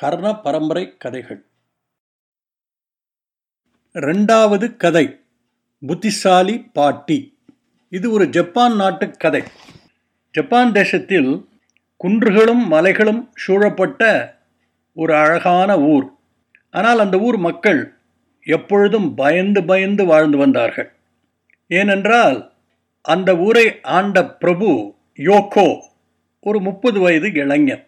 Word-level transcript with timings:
கர்ண 0.00 0.34
பரம்பரை 0.34 0.96
கதைகள் 0.96 1.44
ரெண்டாவது 3.94 4.76
கதை 4.76 5.20
புத்திசாலி 5.86 6.62
பாட்டி. 6.62 7.38
இது 7.88 8.10
ஒரு 8.10 8.28
ஜப்பான் 8.28 8.76
நாட்டு 8.76 9.10
கதை. 9.10 9.42
ஜப்பான் 10.32 10.72
தேசத்தில் 10.72 11.48
குன்றுகளும் 12.04 12.66
மலைகளும் 12.66 13.30
சூழப்பட்ட 13.34 14.40
ஒரு 14.94 15.14
அழகான 15.14 15.78
ஊர். 15.80 16.16
ஆனால் 16.70 16.98
அந்த 16.98 17.18
ஊர் 17.18 17.36
மக்கள் 17.36 17.98
எப்பொழுதும் 18.42 19.14
பயந்து 19.14 19.64
பயந்து 19.64 20.04
வாழ்ந்து 20.04 20.36
வந்தார்கள். 20.36 20.92
ஏனென்றால் 21.68 22.52
அந்த 23.02 23.36
ஊரை 23.36 23.80
ஆண்ட 23.82 24.26
பிரபு 24.26 24.94
யோகோ 25.16 25.82
ஒரு 26.40 26.60
முப்பது 26.60 27.00
வயது 27.00 27.32
இளைஞன். 27.32 27.86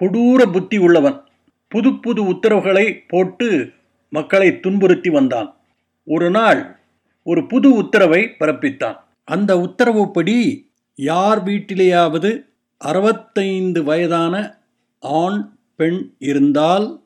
கொடூர 0.00 0.52
புத்தி 0.52 0.78
உள்ளவன். 0.78 1.25
புது 1.68 2.00
புது 2.00 2.26
உத்தரவுகளை 2.26 3.02
போட்டு 3.08 3.70
மக்களை 4.08 4.60
துன்புறுத்தி 4.60 5.10
வந்தான். 5.10 5.56
ஒரு 6.04 6.30
நாள் 6.30 6.76
ஒரு 7.22 7.46
புது 7.46 7.74
உத்தரவை 7.74 8.30
பிறப்பித்தான். 8.38 8.96
அந்த 9.24 9.56
உத்தரவுப்படி 9.56 10.70
யார் 10.94 11.44
வீட்டிலேயாவது 11.44 12.44
அறுபத்தைந்து 12.78 13.84
வயதான 13.84 14.58
ஆண் 15.00 15.40
பெண் 15.76 16.14
இருந்தால் 16.18 17.02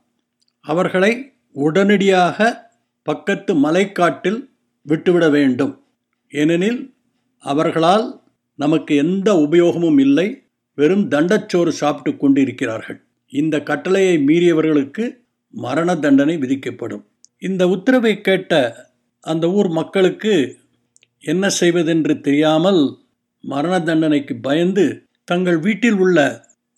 அவர்களை 0.60 1.32
உடனடியாக 1.52 2.70
பக்கத்து 3.02 3.54
மலைக்காட்டில் 3.54 4.48
விட்டுவிட 4.82 5.28
வேண்டும். 5.28 5.82
ஏனெனில் 6.30 6.94
அவர்களால் 7.38 8.20
நமக்கு 8.54 8.96
எந்த 8.96 9.34
உபயோகமும் 9.34 9.98
இல்லை. 9.98 10.42
வெறும் 10.74 11.08
தண்டச்சோறு 11.08 11.68
சாப்பிட்டு 11.68 12.18
கொண்டிருக்கிறார்கள். 12.18 13.04
இந்த 13.32 13.62
கட்டளையை 13.62 14.16
மீறியவர்களுக்கு 14.18 15.04
மரண 15.50 15.94
தண்டனை 15.96 16.36
விதிக்கப்படும். 16.36 17.04
இந்த 17.38 17.68
உத்தரவை 17.68 18.20
கேட்ட 18.20 18.52
அந்த 19.20 19.50
ஊர் 19.50 19.68
மக்களுக்கு 19.68 20.34
என்ன 21.20 21.48
செய்வதென்று 21.50 22.20
தெரியாமல் 22.20 22.82
மரண 23.40 23.74
தண்டனைக்கு 23.80 24.34
பயந்து 24.36 24.84
தங்கள் 25.24 25.58
வீட்டில் 25.58 25.98
உள்ள 25.98 26.18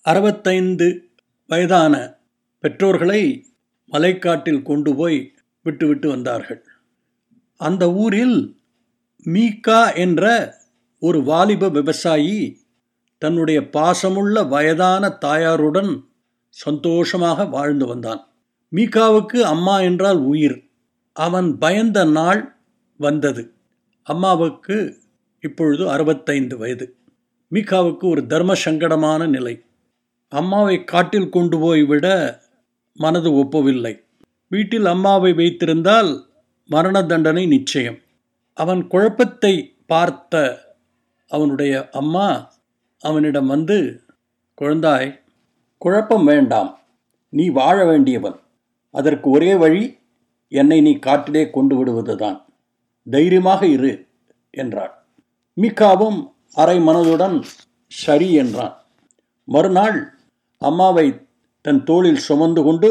அறுபத்தைந்து 0.02 0.88
வயதான 1.46 1.94
பெற்றோர்களை 2.60 3.22
மலைக்காட்டில் 3.92 4.62
கொண்டு 4.62 4.94
போய் 4.94 5.18
விட்டுவிட்டு 5.62 6.08
வந்தார்கள். 6.08 6.62
அந்த 7.56 7.92
ஊரில் 7.92 8.38
மீகா 9.26 9.94
என்ற 9.94 10.24
ஒரு 10.98 11.22
வாலிப 11.22 11.68
விவசாயி 11.68 12.62
தன்னுடைய 13.18 13.60
பாசமுள்ள 13.60 14.48
வயதான 14.48 15.18
தாயாருடன் 15.20 15.92
சந்தோஷமாக 16.52 17.44
வாழ்ந்து 17.44 17.86
வந்தான். 17.86 18.28
மீகாவுக்கு 18.72 19.40
அம்மா 19.40 19.80
என்றால் 19.80 20.18
உயிர். 20.18 20.70
அவன் 21.12 21.58
பயந்த 21.58 22.04
நாள் 22.04 22.56
வந்தது. 22.96 23.54
அம்மாவுக்கு 24.02 24.96
இப்பொழுது 25.40 25.90
அறுபத்தைந்து 25.90 26.56
வயது. 26.56 26.96
மீகாவுக்கு 27.52 28.04
ஒரு 28.10 28.26
தர்ம 28.26 28.52
சங்கடமான 28.64 29.28
நிலை. 29.28 29.64
அம்மாவை 30.28 30.84
காட்டில் 30.84 31.28
கொண்டு 31.28 31.58
போய் 31.58 31.82
விட 31.82 32.40
மனது 32.92 33.30
ஒப்பவில்லை. 33.32 34.04
வீட்டில் 34.48 34.84
அம்மாவை 34.84 35.32
வைத்திருந்தால் 35.32 36.26
மரண 36.66 37.04
தண்டனை 37.04 37.46
நிச்சயம். 37.46 37.98
அவன் 38.54 38.86
குழப்பத்தை 38.86 39.76
பார்த்த 39.86 40.64
அவனுடைய 41.28 41.88
அம்மா 41.90 42.52
அவனிடம் 43.00 43.46
வந்து 43.46 44.00
குழந்தாய் 44.60 45.21
குழப்பம் 45.82 46.24
வேண்டாம். 46.24 46.78
நீ 47.28 47.48
வாழ 47.48 47.84
வேண்டியவன். 47.84 48.36
அதற்கு 48.90 49.30
ஒரே 49.30 49.54
வழி 49.54 49.98
என்னை 50.48 50.80
நீ 50.80 50.92
காட்டிலே 50.98 51.50
கொண்டு 51.50 51.74
விடுவதுதான். 51.76 52.38
தைரியமாக 53.10 53.66
இரு 53.66 53.92
என்றாள். 54.50 54.92
மிக்காவும் 55.60 56.18
அரை 56.54 56.78
மனதுடன் 56.78 57.42
சரி 57.86 58.32
என்றான். 58.32 58.74
மறுநாள் 59.44 60.14
அம்மாவை 60.58 61.06
தன் 61.60 61.84
தோளில் 61.84 62.16
சுமந்து 62.16 62.62
கொண்டு 62.62 62.90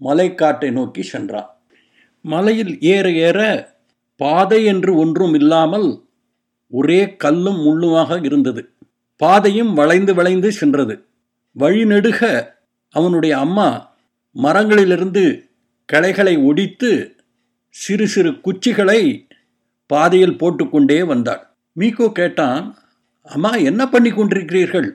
மலைக்காட்டை 0.00 0.72
நோக்கி 0.72 1.02
சென்றான். 1.02 1.50
மலையில் 2.24 2.80
ஏற 2.80 3.10
ஏற 3.10 3.40
பாதை 4.16 4.64
என்று 4.64 4.96
ஒன்றும் 4.96 5.34
இல்லாமல் 5.34 5.88
ஒரே 6.72 7.16
கல்லும் 7.16 7.60
முள்ளுமாக 7.60 8.24
இருந்தது. 8.24 8.62
பாதையும் 9.16 9.72
வளைந்து 9.74 10.14
வளைந்து 10.14 10.52
சென்றது. 10.52 10.94
வழிநெடுக 11.58 12.52
அவனுடைய 12.90 13.38
அம்மா 13.38 13.96
மரங்களிலிருந்து 14.36 15.48
களைகளை 15.84 16.36
ஒடித்து 16.36 17.16
சிறு 17.68 18.08
சிறு 18.08 18.30
குச்சிகளை 18.30 19.28
பாதையில் 19.86 20.36
போட்டுக்கொண்டே 20.36 21.02
வந்தாள். 21.02 21.42
மீகோ 21.78 22.12
கேட்டான் 22.12 22.76
அம்மா 23.22 23.50
என்ன 23.50 23.88
பண்ணி 23.88 24.10
கொண்டிருக்கிறீர்கள்? 24.10 24.88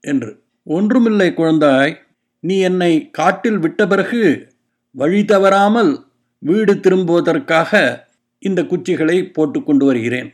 என்று. 0.00 0.42
ஒன்றுமில்லை 0.64 1.30
குழந்தாய் 1.30 1.94
நீ 2.40 2.58
என்னை 2.58 3.10
காட்டில் 3.10 3.58
விட்ட 3.58 3.86
பிறகு 3.86 4.52
வழி 4.90 5.24
தவறாமல் 5.24 6.06
வீடு 6.38 6.74
திரும்புவதற்காக 6.74 8.02
இந்த 8.38 8.62
குச்சிகளை 8.62 9.32
போட்டு 9.32 9.62
கொண்டு 9.62 9.84
வருகிறேன் 9.84 10.30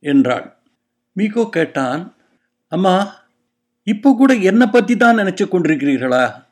என்றாள். 0.00 0.46
மீகோ 1.16 1.48
கேட்டான் 1.48 2.16
அம்மா 2.68 3.19
இப்போ 3.90 4.14
கூட 4.14 4.34
என்னை 4.34 4.66
பற்றி 4.66 4.96
தான் 4.96 5.18
நினச்சி 5.18 5.44
கொண்டிருக்கிறீர்களா? 5.44 6.44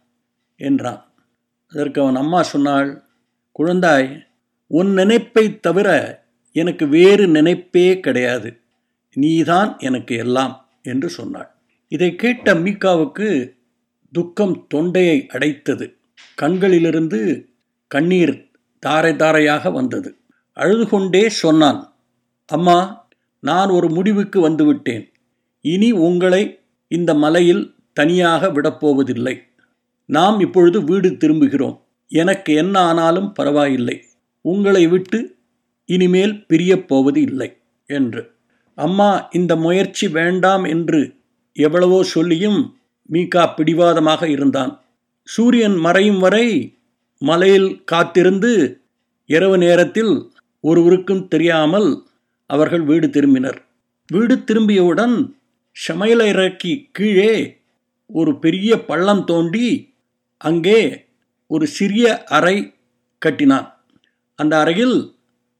என்றான். 0.56 1.03
அதற்கு 1.66 2.00
அவன் 2.00 2.15
அம்மா 2.15 2.43
சொன்னாள் 2.43 3.03
குழந்தாய் 3.59 4.26
உன் 4.66 4.93
நினைப்பை 4.93 5.60
தவிர 5.60 5.88
எனக்கு 6.53 6.88
வேறு 6.88 7.27
நினைப்பே 7.27 8.00
கிடையாது. 8.00 8.60
நீதான் 9.15 9.78
எனக்கு 9.78 10.16
எல்லாம் 10.16 10.54
என்று 10.82 11.09
சொன்னாள். 11.09 11.50
இதை 11.88 12.16
கேட்ட 12.16 12.54
மீகாவுக்கு 12.54 13.28
துக்கம் 14.12 14.66
தொண்டையை 14.75 15.27
அடைத்தது. 15.32 15.87
கண்களிலிருந்து 16.34 17.21
கண்ணீர் 17.87 18.50
தாரை 18.78 19.12
தாரையாக 19.16 19.71
வந்தது. 19.71 20.10
அழுது 20.53 20.88
கொண்டே 20.88 21.28
சொன்னான் 21.28 21.81
அம்மா 22.47 22.78
நான் 23.41 23.69
ஒரு 23.69 23.88
முடிவுக்கு 23.91 24.48
வந்துவிட்டேன். 24.48 25.04
இனி 25.60 25.91
உங்களை 25.93 26.43
இந்த 26.88 27.15
மலையில் 27.15 27.75
தனியாக 27.93 28.47
விடப்போவதில்லை. 28.47 29.38
நாம் 30.06 30.41
இப்பொழுது 30.41 30.84
வீடு 30.84 31.09
திரும்புகிறோம். 31.09 31.78
எனக்கு 32.09 32.54
என்ன 32.54 32.81
ஆனாலும் 32.81 33.32
பரவாயில்லை. 33.32 34.03
உங்களை 34.41 34.87
விட்டு 34.87 35.37
இனிமேல் 35.84 36.47
பிரியப் 36.47 36.87
போவது 36.87 37.21
இல்லை 37.21 37.56
என்று. 37.87 38.31
அம்மா 38.75 39.28
இந்த 39.32 39.56
முயற்சி 39.56 40.09
வேண்டாம் 40.09 40.65
என்று 40.65 41.15
எவ்வளவோ 41.53 42.03
சொல்லியும் 42.03 42.77
மீகா 43.12 43.54
பிடிவாதமாக 43.56 44.28
இருந்தான். 44.28 44.82
சூரியன் 45.22 45.77
மறையும் 45.77 46.19
வரை 46.19 46.77
மலையில் 47.19 47.84
காத்திருந்து 47.84 48.81
இரவு 49.27 49.59
நேரத்தில் 49.59 50.32
ஒருவருக்கும் 50.60 51.28
தெரியாமல் 51.28 52.06
அவர்கள் 52.47 52.81
வீடு 52.81 53.06
திரும்பினர். 53.06 53.59
வீடு 54.06 54.44
திரும்பியவுடன் 54.44 55.38
சமையலை 55.86 56.27
இறக்கி 56.27 56.89
கீழே 56.92 57.60
ஒரு 58.07 58.39
பெரிய 58.39 58.84
பள்ளம் 58.84 59.25
தோண்டி 59.25 59.97
அங்கே 60.36 61.07
ஒரு 61.47 61.66
சிறிய 61.66 62.25
அறை 62.25 62.75
கட்டினான். 63.19 63.69
அந்த 64.34 64.59
அறையில் 64.59 65.16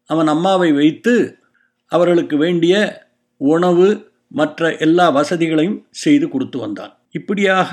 அவன் 0.07 0.27
அம்மாவை 0.27 0.73
வைத்து 0.73 1.41
அவர்களுக்கு 1.87 2.37
வேண்டிய 2.37 3.05
உணவு 3.37 4.13
மற்ற 4.29 4.77
எல்லா 4.77 5.11
வசதிகளையும் 5.11 5.87
செய்து 5.91 6.29
கொடுத்து 6.29 6.59
வந்தான். 6.59 6.97
இப்படியாக 7.11 7.73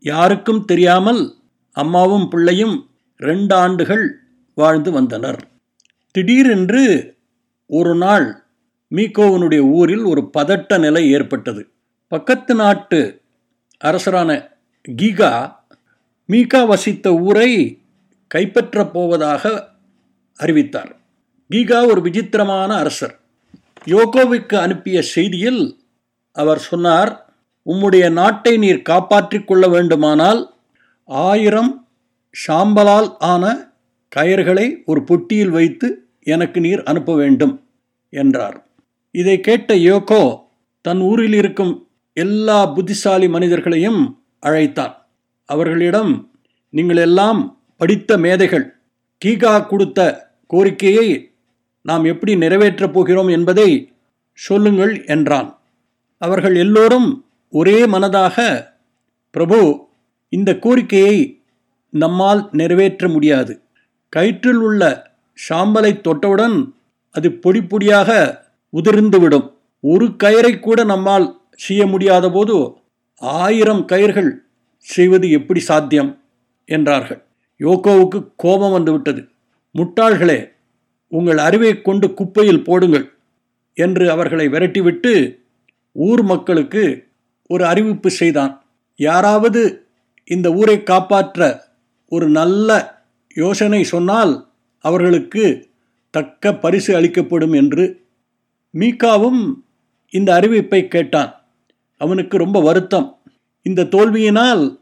யாருக்கும் 0.00 0.64
தெரியாமல் 0.64 1.22
அம்மாவும் 1.72 2.28
பிள்ளையும் 2.28 2.90
ரெண்டு 3.16 3.54
ஆண்டுகள் 3.54 4.04
வாழ்ந்து 4.54 4.90
வந்தனர். 4.92 5.40
திடீரென்று 6.12 7.16
ஒரு 7.66 7.94
நாள் 7.94 8.41
மீகோவனுடைய 8.92 9.58
ஊரில் 9.58 10.02
ஒரு 10.02 10.30
பதட்ட 10.38 10.78
நிலை 10.78 11.10
ஏற்பட்டது. 11.10 11.68
பக்கத்து 12.08 12.54
நாட்டு 12.54 13.20
அரசரான 13.84 14.48
கீகா 14.88 15.54
மீகா 16.28 16.66
வசித்த 16.66 17.14
ஊரை 17.14 17.80
கைப்பற்றப் 18.34 18.90
போவதாக 18.90 19.68
அறிவித்தார். 20.36 20.96
கீகா 21.50 21.86
ஒரு 21.86 22.00
விசித்திரமான 22.00 22.74
அரசர். 22.74 23.20
யோகோவுக்கு 23.84 24.54
அனுப்பிய 24.54 25.02
செய்தியில் 25.14 25.76
அவர் 26.32 26.58
சொன்னார் 26.58 27.34
உம்முடைய 27.66 28.12
நாட்டை 28.12 28.56
நீர் 28.56 28.82
காப்பாற்றிக் 28.82 29.46
கொள்ள 29.46 29.68
வேண்டுமானால் 29.68 30.54
ஆயிரம் 31.04 31.86
ஷாம்பலால் 32.48 33.16
ஆன 33.18 33.72
கயர்களை 34.16 34.84
ஒரு 34.84 35.00
பொட்டியில் 35.00 35.48
வைத்து 35.48 36.06
எனக்கு 36.22 36.60
நீர் 36.60 36.82
அனுப்ப 36.82 37.14
வேண்டும் 37.14 37.66
என்றார். 38.10 38.66
இதை 39.14 39.40
கேட்ட 39.40 39.74
யோகோ 39.74 40.22
தன் 40.84 41.00
ஊரில் 41.00 41.32
இருக்கும் 41.32 41.88
எல்லா 42.16 42.66
புத்திசாலி 42.66 43.28
மனிதர்களையும் 43.28 44.00
அழைத்தார். 44.42 44.94
அவர்களிடம் 45.44 46.12
நீங்கள் 46.70 46.96
எல்லாம் 46.96 47.40
படித்த 47.76 48.18
மேதைகள் 48.18 48.66
கீகா 49.24 49.66
கொடுத்த 49.66 50.00
கோரிக்கையை 50.46 51.08
நாம் 51.82 52.04
எப்படி 52.04 52.36
நிறைவேற்றப் 52.36 52.92
போகிறோம் 52.92 53.28
என்பதை 53.28 53.92
சொல்லுங்கள் 54.38 55.04
என்றான். 55.04 55.48
அவர்கள் 56.18 56.56
எல்லோரும் 56.56 57.08
ஒரே 57.52 57.78
மனதாக 57.86 58.36
பிரபு 59.30 59.88
இந்த 60.28 60.50
கோரிக்கையை 60.58 61.16
நம்மால் 61.90 62.48
நிறைவேற்ற 62.52 63.08
முடியாது. 63.08 63.52
கயிற்றில் 64.16 64.60
உள்ள 64.66 64.82
சாம்பலை 65.48 65.92
தொட்டவுடன் 66.06 66.56
அது 67.10 67.32
பொடி 67.32 67.60
பொடியாக 67.60 68.10
உதிர்ந்துவிடும் 68.72 69.46
ஒரு 69.80 70.06
கயிறை 70.24 70.58
கூட 70.58 70.84
நம்மால் 70.84 71.26
செய்ய 71.56 71.86
முடியாத 71.86 72.30
போது 72.30 72.54
ஆயிரம் 73.22 73.86
கயிர்கள் 73.86 74.30
செய்வது 74.78 75.30
எப்படி 75.30 75.60
சாத்தியம்? 75.60 76.20
என்றார்கள். 76.64 77.24
யோகோவுக்கு 77.60 78.18
கோபம் 78.36 78.72
வந்துவிட்டது 78.72 79.28
முட்டாள்களே 79.74 80.52
உங்கள் 81.08 81.38
அறிவை 81.38 81.82
கொண்டு 81.82 82.14
குப்பையில் 82.14 82.64
போடுங்கள் 82.64 83.06
என்று 83.74 84.10
அவர்களை 84.10 84.48
விரட்டிவிட்டு 84.48 85.42
ஊர் 85.92 86.22
மக்களுக்கு 86.22 86.82
ஒரு 87.46 87.66
அறிவிப்பு 87.66 88.10
செய்தான். 88.10 88.64
யாராவது 88.96 89.60
இந்த 90.24 90.52
ஊரை 90.52 90.82
காப்பாற்ற 90.82 91.40
ஒரு 92.08 92.28
நல்ல 92.28 92.70
யோசனை 93.36 93.84
சொன்னால் 93.84 94.32
அவர்களுக்கு 94.84 95.44
தக்க 96.10 96.54
பரிசு 96.54 96.96
அளிக்கப்படும் 96.96 97.52
என்று 97.52 97.84
மீகாவும் 98.78 99.54
இந்த 100.10 100.40
அறிவிப்பை 100.40 100.88
கேட்டான். 100.88 101.44
அவனுக்கு 101.96 102.38
ரொம்ப 102.38 102.60
வருத்தம். 102.60 103.18
இந்த 103.62 103.84
தோல்வியினால் 103.84 104.78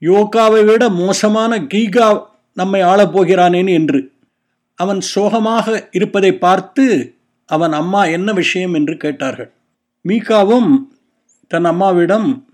யோகாவை 0.00 0.64
விட 0.64 0.88
மோசமான 0.88 1.58
கீகா 1.58 2.26
நம்மை 2.52 2.82
ஆளப்போகிறானேன் 2.82 3.72
என்று. 3.72 4.12
அவன் 4.74 5.00
சோகமாக 5.00 5.88
இருப்பதை 5.92 6.34
பார்த்து 6.34 7.16
அவன் 7.44 7.72
அம்மா 7.72 8.04
என்ன 8.04 8.32
விஷயம் 8.32 8.74
என்று 8.74 8.96
கேட்டார்கள். 8.96 9.52
மீகாவும் 10.08 10.86
தன் 11.48 11.64
அம்மாவிடம் 11.64 12.46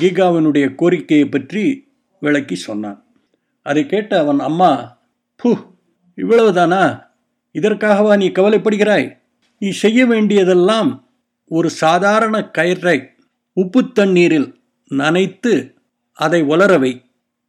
கீகாவினுடைய 0.00 0.74
கோரிக்கையை 0.74 1.26
பற்றி 1.26 1.88
விளக்கி 2.18 2.54
சொன்னான். 2.54 3.04
அதை 3.62 3.86
கேட்ட 3.86 4.18
அவன் 4.18 4.38
அம்மா 4.38 4.98
பூ 5.36 5.56
இவ்வளவுதானா? 6.16 7.06
இதற்காகவா 7.52 8.16
நீ 8.16 8.28
கவலைப்படுகிறாய்? 8.28 9.17
நீ 9.58 9.70
செய்ய 9.70 10.06
வேண்டியதெல்லாம் 10.06 11.08
ஒரு 11.44 11.70
சாதாரண 11.70 12.50
கயிறை 12.58 13.10
உப்பு 13.52 13.92
தண்ணீரில் 13.92 14.60
நனைத்து 14.90 15.74
அதை 16.12 16.42
உலரவை 16.42 17.02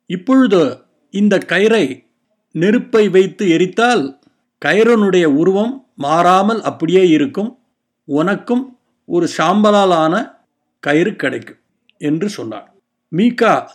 இப்பொழுது 0.05 0.85
இந்த 1.09 1.37
கயிறை 1.37 2.07
நெருப்பை 2.51 3.09
வைத்து 3.09 3.49
எரித்தால் 3.49 4.19
கயிறனுடைய 4.65 5.25
உருவம் 5.25 5.87
மாறாமல் 5.95 6.61
அப்படியே 6.61 7.07
இருக்கும். 7.09 7.59
உனக்கும் 8.05 8.79
ஒரு 9.05 9.27
சாம்பலாலான 9.37 10.37
கயிறு 10.79 11.15
கிடைக்கும் 11.15 11.57
என்று 11.97 12.29
சொன்னார் 12.29 12.71
மீகா 13.15 13.67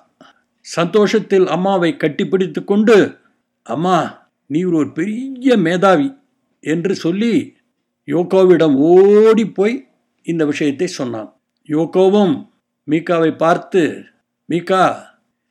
சந்தோஷத்தில் 0.60 1.46
அம்மாவை 1.46 1.96
கட்டிப்பிடித்து 1.98 2.64
கொண்டு 2.64 3.18
அம்மா 3.62 4.28
நீ 4.46 4.64
ஒரு 4.64 4.92
பெரிய 4.92 5.56
மேதாவி 5.56 6.14
என்று 6.60 6.94
சொல்லி 6.94 7.56
யோகோவிடம் 8.06 8.74
ஓடி 8.74 9.46
போய் 9.46 9.88
இந்த 10.22 10.44
விஷயத்தை 10.44 10.86
சொன்னான். 10.86 11.40
யோகோவும் 11.68 12.34
மீகாவை 12.90 13.36
பார்த்து 13.36 14.04
மீகா 14.48 14.96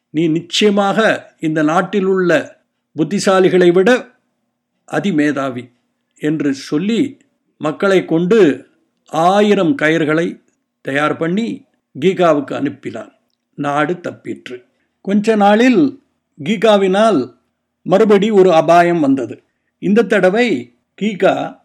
நீ 0.10 0.28
நிச்சயமாக 0.28 1.00
இந்த 1.40 1.64
நாட்டில் 1.64 2.06
உள்ள 2.06 2.62
புத்திசாலிகளை 2.96 3.72
விட 3.72 3.90
அதிமேதாவி 4.92 5.64
என்று 6.18 6.54
சொல்லி 6.54 7.18
மக்களை 7.58 8.06
கொண்டு 8.06 8.68
ஆயிரம் 9.06 9.78
கயிர்களை 9.78 10.28
தயார் 10.82 11.18
பண்ணி 11.18 11.66
கீகாவுக்கு 12.00 12.54
அனுப்பினான். 12.60 13.12
நாடு 13.58 13.94
தப்பிற்று. 13.94 14.64
கொஞ்ச 15.02 15.36
நாளில் 15.36 15.82
கீகாவினால் 16.44 17.20
மறுபடி 17.82 18.32
ஒரு 18.32 18.54
அபாயம் 18.54 19.00
வந்தது. 19.00 19.44
இந்த 19.80 20.04
தடவை 20.04 20.76
கீகா 21.02 21.62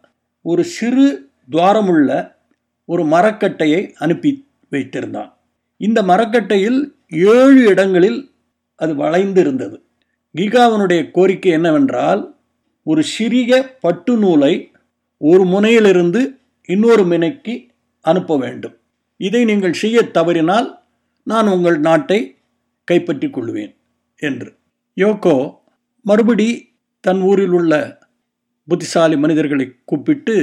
ஒரு 0.49 0.63
சிறு 0.75 1.05
துவாரமுள்ள 1.51 2.09
ஒரு 2.85 3.03
மரக்கட்டையை 3.03 3.81
அனுப்பி 3.97 4.31
வைத்திருந்தான். 4.71 5.31
இந்த 5.81 5.99
மரக்கட்டையில் 6.01 6.79
ஏழு 7.35 7.59
இடங்களில் 7.71 8.19
அது 8.75 8.93
வளைந்திருந்தது. 8.93 9.77
கீகாவனுடைய 10.35 11.01
கோரிக்கை 11.11 11.51
என்னவென்றால் 11.51 12.21
ஒரு 12.83 13.01
சிறிய 13.15 13.51
பட்டு 13.79 14.13
நூலை 14.17 14.53
ஒரு 15.21 15.43
முனையிலிருந்து 15.45 16.21
இன்னொரு 16.69 17.03
முனைக்கு 17.05 17.53
அனுப்ப 18.05 18.37
வேண்டும். 18.37 18.75
இதை 19.19 19.41
நீங்கள் 19.45 19.79
செய்ய 19.83 20.01
தவறினால் 20.17 20.67
நான் 21.27 21.47
உங்கள் 21.47 21.79
நாட்டை 21.79 22.19
கைப்பற்றிக் 22.87 23.33
கொள்வேன் 23.33 23.73
என்று. 24.21 24.49
யோகோ 24.97 25.37
மறுபடி 26.05 26.49
தன் 27.03 27.21
ஊரில் 27.21 27.55
உள்ள 27.59 27.73
புத்திசாலி 28.69 29.17
மனிதர்களை 29.17 29.65
கூப்பிட்டு 29.85 30.35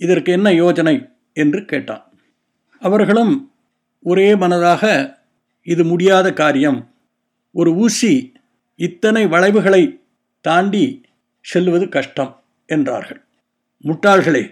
இதற்கு 0.00 0.32
என்ன 0.32 0.48
யோஜனை? 0.50 0.96
என்று 1.36 1.60
கேட்டான். 1.64 2.04
அவர்களும் 2.82 3.52
ஒரே 4.02 4.34
மனதாக 4.34 4.82
இது 5.62 5.82
முடியாத 5.84 6.26
காரியம். 6.32 6.80
ஒரு 7.54 7.70
ஊசி 7.74 8.32
இத்தனை 8.80 9.22
வளைவுகளை 9.26 9.82
தாண்டி 10.40 10.84
செல்வது 11.40 11.86
கஷ்டம் 11.88 12.32
என்றார்கள். 12.66 13.20
முட்டாள்களே 13.84 14.44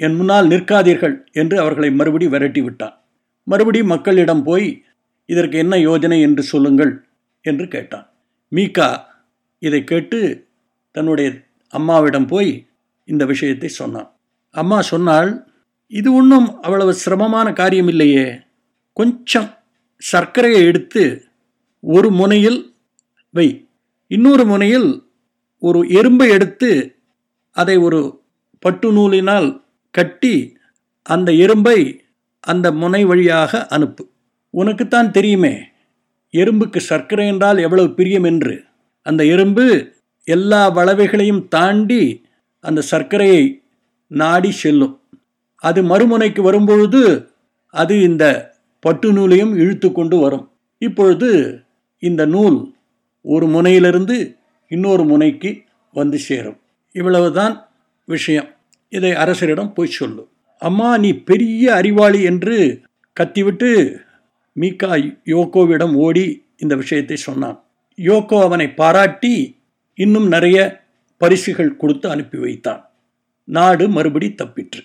என் 0.00 0.16
முன்னால் 0.16 0.48
நிற்காதீர்கள் 0.48 1.16
என்று 1.32 1.56
அவர்களை 1.60 1.90
மறுபடி 1.90 2.26
விரட்டி 2.28 2.60
விட்டான். 2.60 2.96
மறுபடி 3.46 3.80
மக்களிடம் 3.82 4.42
போய் 4.42 4.68
இதற்கு 5.28 5.58
என்ன 5.58 5.74
யோஜனை 5.76 6.18
என்று 6.20 6.42
சொல்லுங்கள் 6.42 6.92
என்று 7.44 7.68
கேட்டான். 7.68 8.06
மீகா 8.52 8.88
இதை 9.62 9.80
கேட்டு 9.84 10.18
தன்னுடைய 10.94 11.28
அம்மாவிடம் 11.68 12.26
போய் 12.26 12.50
இந்த 13.08 13.24
விஷயத்தை 13.26 13.68
சொன்னான். 13.68 14.08
அம்மா 14.54 14.78
சொன்னால் 14.82 15.30
இது 15.92 16.08
ஒன்றும் 16.12 16.48
அவ்வளவு 16.60 16.92
சிரமமான 16.94 17.52
காரியம் 17.52 17.88
இல்லையே 17.88 18.26
கொஞ்சம் 18.92 19.48
சர்க்கரையை 20.12 20.60
எடுத்து 20.64 21.02
ஒரு 21.80 22.08
முனையில் 22.10 22.58
வை. 23.30 23.48
இன்னொரு 24.10 24.44
முனையில் 24.44 24.88
ஒரு 25.62 25.80
எறும்பை 25.82 26.28
எடுத்து 26.30 26.70
அதை 27.56 27.76
ஒரு 27.76 28.00
பட்டு 28.58 28.88
நூலினால் 28.92 29.48
கட்டி 29.94 30.34
அந்த 31.02 31.32
எறும்பை 31.44 31.78
அந்த 32.40 32.66
முனை 32.72 33.04
வழியாக 33.04 33.66
அனுப்பு. 33.66 34.02
உனக்குத்தான் 34.54 35.10
தெரியுமே 35.10 35.54
எறும்புக்கு 36.34 36.76
சர்க்கரை 36.76 37.26
என்றால் 37.26 37.58
எவ்வளவு 37.58 37.88
பிரியம் 37.94 38.24
என்று. 38.24 38.54
அந்த 39.06 39.22
எறும்பு 39.24 39.64
எல்லா 40.28 40.76
வளவைகளையும் 40.76 41.48
தாண்டி 41.48 42.24
அந்த 42.60 42.80
சர்க்கரையை 42.80 43.62
நாடி 44.06 44.50
செல்லும். 44.50 45.00
அது 45.56 45.82
மறுமுனைக்கு 45.82 46.40
வரும்பொழுது 46.40 47.30
அது 47.66 48.00
இந்த 48.00 48.24
பட்டு 48.80 49.12
நூலையும் 49.12 49.56
இழுத்து 49.56 49.92
கொண்டு 49.92 50.16
வரும். 50.18 50.50
இப்பொழுது 50.78 51.30
இந்த 51.98 52.26
நூல் 52.26 52.74
ஒரு 53.22 53.46
முனையிலிருந்து 53.46 54.36
இன்னொரு 54.68 55.04
முனைக்கு 55.04 55.50
வந்து 55.92 56.18
சேரும். 56.18 56.58
இவ்வளவுதான் 56.92 57.68
விஷயம். 58.04 58.48
இதை 58.88 59.10
அரசரிடம் 59.10 59.74
போய் 59.74 59.96
சொல்லு. 59.98 60.28
அம்மா 60.58 60.98
நீ 60.98 61.12
பெரிய 61.12 61.74
அறிவாளி 61.74 62.22
என்று 62.22 62.80
கத்திவிட்டு 63.12 64.00
மீகா 64.60 64.92
யோகோவிடம் 65.24 65.94
ஓடி 65.94 66.26
இந்த 66.56 66.76
விஷயத்தை 66.76 67.16
சொன்னான். 67.16 67.58
யோகோ 67.98 68.36
அவனை 68.42 68.66
பாராட்டி 68.70 69.34
இன்னும் 69.98 70.28
நிறைய 70.28 70.58
பரிசுகள் 71.20 71.76
கொடுத்து 71.76 72.10
அனுப்பி 72.10 72.38
வைத்தான். 72.38 72.82
நாடு 73.44 73.88
மறுபடி 73.88 74.34
தப்பிற்று. 74.42 74.82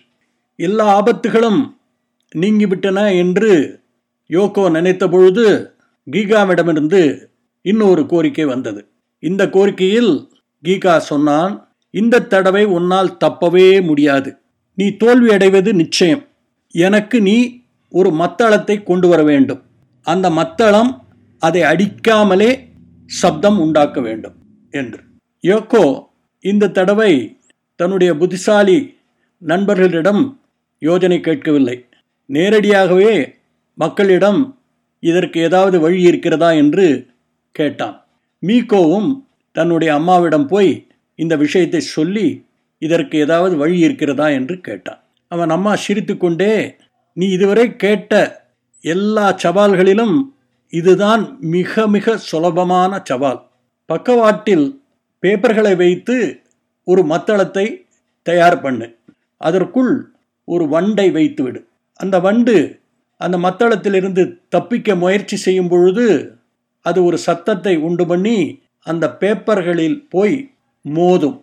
எல்லா 0.55 0.85
ஆபத்துகளும் 0.99 1.61
நீங்கிவிட்டன 2.35 2.99
என்று 3.17 3.51
யோகோ 4.29 4.69
நினைத்த 4.69 5.07
பொழுது 5.07 5.45
கீகாவிடமிருந்து 6.11 7.01
இன்னொரு 7.61 8.05
கோரிக்கை 8.05 8.45
வந்தது. 8.45 8.81
இந்த 9.19 9.49
கோரிக்கையில் 9.49 10.29
கீகா 10.63 10.97
சொன்னான் 10.97 11.53
இந்த 11.91 12.21
தடவை 12.21 12.65
உன்னால் 12.65 13.17
தப்பவே 13.25 13.67
முடியாது. 13.81 14.37
நீ 14.75 14.85
தோல்வி 14.95 15.33
அடைவது 15.33 15.73
நிச்சயம். 15.73 16.23
எனக்கு 16.71 17.21
நீ 17.21 17.37
ஒரு 17.89 18.09
மத்தளத்தை 18.09 18.83
கொண்டு 18.83 19.07
வர 19.07 19.23
வேண்டும். 19.23 19.61
அந்த 20.03 20.29
மத்தளம் 20.29 20.91
அதை 21.39 21.61
அடிக்காமலே 21.61 22.51
சப்தம் 23.05 23.59
உண்டாக்க 23.59 24.01
வேண்டும். 24.01 24.37
என்று. 24.73 24.99
யோக்கோ 25.43 25.83
இந்த 26.45 26.67
தடவை 26.67 27.39
தன்னுடைய 27.75 28.11
புத்திசாலி 28.15 28.77
நண்பர்களிடம் 29.41 30.39
யோஜனை 30.81 31.19
கேட்கவில்லை. 31.19 31.77
நேரடியாகவே 32.29 33.13
மக்களிடம் 33.77 34.41
இதற்கு 34.99 35.39
ஏதாவது 35.39 35.79
வழி 35.79 36.01
இருக்கிறதா 36.01 36.51
என்று 36.51 36.85
கேட்டான். 37.51 37.97
மீகோவும் 38.43 39.09
தன்னுடைய 39.51 39.93
அம்மாவிடம் 39.93 40.47
போய் 40.47 40.71
இந்த 41.15 41.35
விஷயத்தை 41.35 41.81
சொல்லி 41.95 42.27
இதற்கு 42.77 43.15
ஏதாவது 43.17 43.55
வழி 43.57 43.79
இருக்கிறதா 43.79 44.27
என்று 44.29 44.55
கேட்டான். 44.61 45.01
அவன் 45.31 45.49
அம்மா 45.49 45.73
சிரித்துக்கொண்டே 45.75 46.53
நீ 47.17 47.25
இதுவரை 47.29 47.75
கேட்ட 47.75 48.13
எல்லா 48.83 49.25
சவால்களிலும் 49.43 50.15
இதுதான் 50.73 51.23
மிக 51.55 51.87
மிக 51.87 52.15
சுலபமான 52.17 53.01
சவால். 53.03 53.41
பக்கவாட்டில் 53.93 54.65
பேப்பர்களை 55.23 55.73
வைத்து 55.81 56.15
ஒரு 56.87 57.01
மத்தளத்தை 57.03 57.65
தயார் 58.27 58.57
பண்ணு. 58.61 58.87
அதற்குள் 59.41 59.91
ஒரு 60.47 60.65
வண்டை 60.65 61.07
வைத்துவிடு. 61.17 61.59
அந்த 61.99 62.15
வண்டு 62.19 62.55
அந்த 63.21 63.37
மத்தளத்திலிருந்து 63.37 64.23
தப்பிக்க 64.49 64.95
முயற்சி 64.95 65.37
செய்யும் 65.37 65.69
பொழுது 65.73 66.05
அது 66.85 66.99
ஒரு 67.03 67.17
சத்தத்தை 67.17 67.73
உண்டு 67.87 68.05
பண்ணி 68.07 68.37
அந்த 68.87 69.05
பேப்பர்களில் 69.19 69.99
போய் 70.09 70.35
மோதும். 70.85 71.37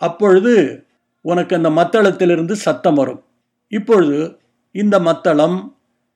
அப்பொழுது 0.00 0.54
உனக்கு 1.24 1.52
அந்த 1.56 1.70
மத்தளத்திலிருந்து 1.70 2.54
சத்தம் 2.66 2.94
வரும். 2.94 3.22
இப்பொழுது 3.72 4.20
இந்த 4.74 4.96
மத்தளம் 5.08 5.58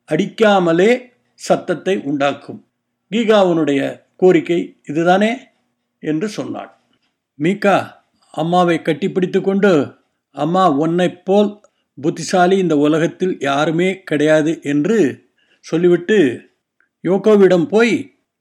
அடிக்காமலே 0.09 0.91
சத்தத்தை 1.39 1.95
உண்டாக்கும். 2.09 2.59
கீகாவுனுடைய 3.11 3.81
கோரிக்கை 4.17 4.59
இதுதானே? 4.87 5.31
என்று 6.05 6.27
சொன்னாள். 6.27 6.71
மீகா 7.39 7.91
அம்மாவை 8.31 8.81
கட்டிப்பிடித்து 8.83 9.41
கொண்டு 9.41 9.71
அம்மா 10.31 10.69
உன்னைப் 10.69 11.25
போல் 11.25 11.61
புத்திசாலி 12.01 12.57
இந்த 12.57 12.77
உலகத்தில் 12.77 13.37
யாருமே 13.39 14.03
கிடையாது 14.03 14.59
என்று 14.61 15.23
சொல்லிவிட்டு 15.59 16.17
யோகோவிடம் 17.03 17.65
போய் 17.65 17.95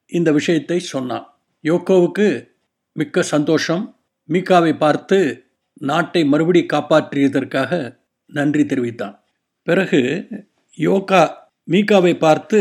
இந்த 0.06 0.32
விஷயத்தை 0.32 0.78
சொன்னான். 0.80 1.26
யோகோவுக்கு 1.62 2.48
மிக்க 2.92 3.22
சந்தோஷம். 3.22 3.96
மீகாவை 4.28 4.72
பார்த்து 4.78 5.18
நாட்டை 5.74 6.24
மறுபடி 6.24 6.66
காப்பாற்றியதற்காக 6.72 7.96
நன்றி 8.26 8.66
தெரிவித்தான். 8.66 9.16
பிறகு 9.62 10.00
யோகா 10.78 11.52
மீகாவை 11.70 12.18
பார்த்து 12.18 12.60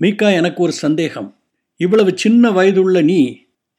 மீகா 0.00 0.28
எனக்கு 0.34 0.62
ஒரு 0.62 0.72
சந்தேகம். 0.72 1.30
இவ்வளவு 1.76 2.10
சின்ன 2.18 2.50
வயதுள்ள 2.50 3.02
நீ 3.02 3.20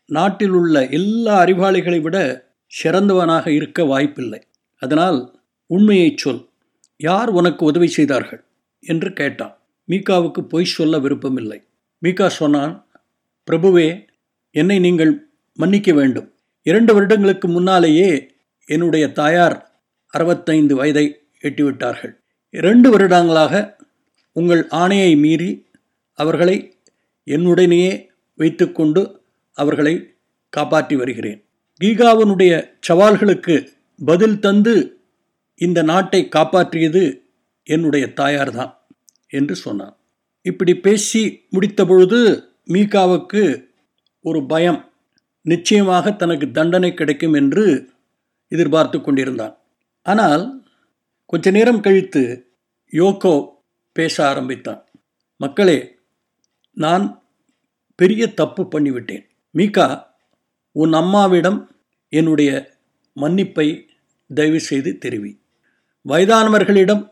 நாட்டில் 0.06 0.50
உள்ள 0.50 0.88
எல்லா 0.88 1.44
அறிவாளிகளை 1.44 2.02
விட 2.02 2.48
சிறந்தவனாக 2.84 3.48
இருக்க 3.48 3.86
வாய்ப்பில்லை. 3.86 4.48
அதனால் 4.76 5.42
உண்மையை 5.66 6.14
சொல். 6.16 6.50
யார் 6.98 7.30
உனக்கு 7.30 7.66
உதவி 7.66 7.88
செய்தார்கள்? 7.88 8.44
என்று 8.80 9.14
கேட்டான். 9.14 9.58
மீகாவுக்கு 9.88 10.42
பொய் 10.42 10.66
சொல்ல 10.66 11.00
விருப்பமில்லை. 11.00 11.64
மீகா 12.02 12.28
சொன்னான் 12.28 12.88
பிரபுவே 13.52 14.08
என்னை 14.52 14.80
நீங்கள் 14.80 15.28
மன்னிக்க 15.54 15.94
வேண்டும். 15.94 16.34
இரண்டு 16.62 16.94
வருடங்களுக்கு 16.94 17.48
முன்னாலேயே 17.48 18.32
என்னுடைய 18.66 19.12
தாயார் 19.12 19.82
அறுபத்தைந்து 20.08 20.76
வயதை 20.76 21.20
எட்டிவிட்டார்கள். 21.42 22.14
இரண்டு 22.50 22.90
வருடங்களாக 22.90 23.78
உங்கள் 24.32 24.68
ஆணையை 24.68 25.18
மீறி 25.18 25.66
அவர்களை 26.14 26.78
என்னுடனேயே 27.26 28.06
வைத்துக்கொண்டு 28.36 29.22
அவர்களை 29.58 29.96
காப்பாற்றி 30.50 30.96
வருகிறேன். 30.96 31.40
கீகாவனுடைய 31.82 32.54
சவால்களுக்கு 32.88 33.56
பதில் 34.02 34.40
தந்து 34.40 34.76
இந்த 35.62 35.80
நாட்டை 35.82 36.22
காப்பாற்றியது 36.36 37.04
என்னுடைய 37.68 38.06
தாயார்தான் 38.16 38.74
என்று 39.28 39.56
சொன்னான். 39.56 39.96
இப்படி 40.42 40.74
பேசி 40.76 41.22
முடித்த 41.50 41.86
பொழுது 41.86 42.20
மீகாவுக்கு 42.68 43.44
ஒரு 44.26 44.40
பயம் 44.46 44.80
நிச்சயமாக 45.46 46.12
தனக்கு 46.12 46.52
தண்டனை 46.52 46.94
கிடைக்கும் 46.94 47.34
என்று 47.34 47.66
எதிர்பார்த்து 48.52 48.98
கொண்டிருந்தான். 49.02 49.56
ஆனால் 50.06 50.44
கொஞ்ச 51.26 51.52
நேரம் 51.52 51.80
கழித்து 51.80 52.24
யோகோ 52.94 53.36
பேச 53.96 54.16
ஆரம்பித்தான். 54.28 54.82
மக்களே 55.42 55.78
நான் 56.78 57.06
பெரிய 58.00 58.24
தப்பு 58.34 58.64
பண்ணிவிட்டேன். 58.64 59.26
மீகா 59.56 60.04
உன் 60.72 60.94
அம்மாவிடம் 60.94 61.72
என்னுடைய 62.10 62.78
மன்னிப்பை 63.16 63.88
தயவு 64.34 64.60
செய்து 64.60 64.98
தெரிவி. 64.98 65.40
வயதானவர்களிடம் 66.08 67.12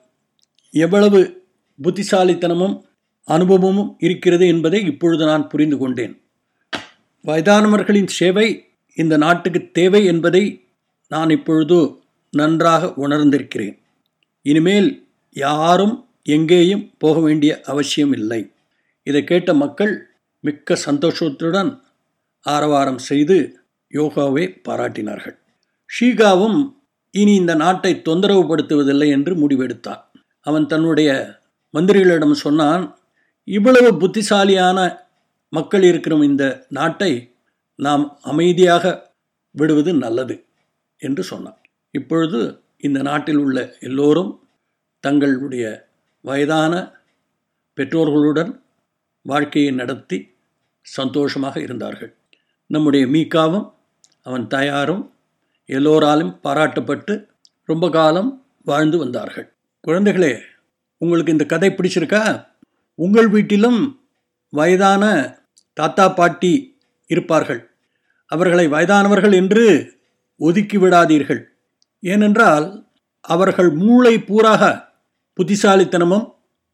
எவ்வளவு 0.72 1.48
புத்திசாலித்தனமும் 1.84 2.82
அனுபவமும் 3.26 3.96
இருக்கிறது 4.00 4.48
என்பதை 4.48 4.86
இப்பொழுது 4.86 5.26
நான் 5.26 5.48
புரிந்து 5.48 5.78
கொண்டேன். 5.78 6.22
வயதானவர்களின் 7.26 8.08
சேவை 8.08 8.66
இந்த 8.96 9.18
நாட்டுக்கு 9.18 9.72
தேவை 9.72 10.06
என்பதை 10.06 10.66
நான் 11.10 11.30
இப்பொழுது 11.30 12.02
நன்றாக 12.32 12.94
உணர்ந்திருக்கிறேன். 12.98 13.80
இனிமேல் 14.42 15.08
யாரும் 15.34 16.08
எங்கேயும் 16.24 16.92
போக 16.98 17.20
வேண்டிய 17.20 17.62
அவசியம் 17.66 18.14
இல்லை. 18.14 18.52
இதை 19.04 19.24
கேட்ட 19.24 19.54
மக்கள் 19.54 20.10
மிக்க 20.40 20.76
சந்தோஷத்துடன் 20.76 21.84
ஆரவாரம் 22.44 22.98
செய்து 22.98 23.62
யோகாவை 23.94 24.62
பாராட்டினார்கள். 24.70 25.36
ஷீகாவும் 26.00 26.76
இனி 27.12 27.36
இந்த 27.36 27.56
நாட்டை 27.56 28.02
தொந்தரவுபடுத்துவதில்லை 28.06 29.08
என்று 29.08 29.36
முடிவெடுத்தான் 29.36 30.02
அவன் 30.40 30.68
தன்னுடைய 30.68 31.40
மந்திரிகளிடம் 31.74 32.32
சொன்னான் 32.32 32.98
இவ்வளவு 33.44 33.98
புத்திசாலியான 33.98 35.08
மக்கள் 35.50 35.84
இருக்கிற 35.84 36.16
இந்த 36.16 36.66
நாட்டை 36.70 37.36
நாம் 37.76 38.18
அமைதியாக 38.22 39.12
விடுவது 39.52 39.94
நல்லது 39.94 40.46
என்று 40.98 41.24
சொன்னான். 41.24 41.60
இப்பொழுது 41.92 42.64
இந்த 42.78 43.02
நாட்டில் 43.02 43.38
உள்ள 43.38 43.76
எல்லோரும் 43.80 44.48
தங்களுடைய 45.00 45.90
வயதான 46.22 47.02
பெற்றோர்களுடன் 47.76 48.62
வாழ்க்கையை 49.22 49.72
நடத்தி 49.72 50.36
சந்தோஷமாக 50.82 51.60
இருந்தார்கள். 51.60 52.16
நம்முடைய 52.67 53.05
மீக்காவும் 53.05 53.74
அவன் 54.24 54.48
தயாரும் 54.48 55.13
எல்லோராலும் 55.65 56.39
பாராட்டப்பட்டு 56.43 57.27
ரொம்ப 57.63 57.89
காலம் 57.89 58.46
வாழ்ந்து 58.63 58.98
வந்தார்கள். 58.98 59.53
குழந்தைகளே 59.88 60.39
உங்களுக்கு 60.98 61.32
இந்த 61.32 61.46
கதை 61.46 61.70
பிடிச்சிருக்கா? 61.70 62.46
உங்கள் 62.96 63.27
வீட்டிலும் 63.27 64.00
வயதான 64.50 65.36
தாத்தா 65.74 66.10
பாட்டி 66.10 66.77
இருப்பார்கள். 67.08 67.70
அவர்களை 68.25 68.67
வயதானவர்கள் 68.67 69.34
என்று 69.34 69.93
ஒதுக்கி 70.38 70.77
விடாதீர்கள். 70.77 71.43
ஏனென்றால் 72.00 72.88
அவர்கள் 73.22 73.70
மூளை 73.70 74.17
பூராக 74.17 74.84
புத்திசாலித்தனமும் 75.36 76.34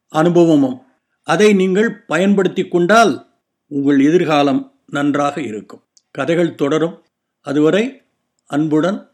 அனுபவமும். 0.10 0.82
அதை 1.24 1.54
நீங்கள் 1.54 2.02
பயன்படுத்தி 2.02 2.68
கொண்டால் 2.68 3.38
உங்கள் 3.68 4.00
எதிர்காலம் 4.00 4.69
நன்றாக 4.92 5.42
இருக்கும். 5.42 5.84
கதைகள் 6.12 6.56
தொடரும். 6.56 7.04
அதுவரை 7.42 8.02
அன்புடன் 8.46 9.10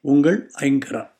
உங்கள் 0.00 0.50
ஐங்கரா. 0.60 1.10